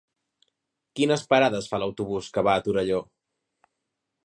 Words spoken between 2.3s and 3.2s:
que va a Torelló?